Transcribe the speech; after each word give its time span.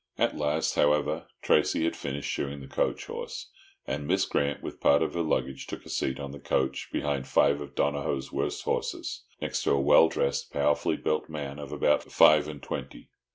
At 0.17 0.35
last, 0.35 0.73
however, 0.73 1.27
Tracey 1.43 1.83
had 1.83 1.95
finished 1.95 2.27
shoeing 2.31 2.59
the 2.61 2.67
coach 2.67 3.05
horse, 3.05 3.51
and 3.85 4.07
Miss 4.07 4.25
Grant, 4.25 4.63
with 4.63 4.79
part 4.81 5.03
of 5.03 5.13
her 5.13 5.21
luggage, 5.21 5.67
took 5.67 5.85
a 5.85 5.91
seat 5.91 6.19
on 6.19 6.31
the 6.31 6.39
coach 6.39 6.89
behind 6.91 7.27
five 7.27 7.61
of 7.61 7.75
Donohoe's 7.75 8.31
worst 8.31 8.63
horses, 8.63 9.25
next 9.43 9.61
to 9.61 9.71
a 9.73 9.79
well 9.79 10.09
dressed, 10.09 10.51
powerfully 10.51 10.97
built 10.97 11.29
man 11.29 11.59
of 11.59 11.71
about 11.71 12.01
five 12.11 12.47
and 12.47 12.63
twenty. 12.63 13.09